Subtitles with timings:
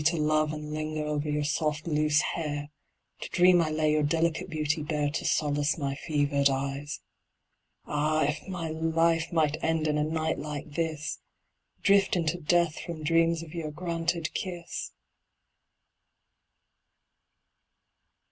[0.05, 2.71] To love and linger over your soft loose hair
[3.19, 7.01] To dream I lay your delicate beauty bare To solace my fevered eyes.
[7.85, 11.19] Ah, if my life might end in a night like this
[11.83, 14.91] Drift into death from dreams of your granted kiss!